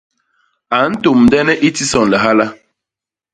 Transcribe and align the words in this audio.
A 0.77 0.79
ntômdene 0.91 1.53
i 1.67 1.69
tison 1.75 2.07
lihala. 2.11 2.47